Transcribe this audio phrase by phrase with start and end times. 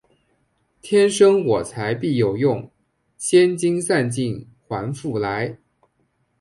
[0.81, 2.67] 天生我材必有用，
[3.19, 5.59] 千金散尽还复来